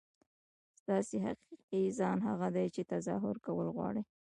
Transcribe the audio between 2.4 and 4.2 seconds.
دی چې تظاهر کول غواړي.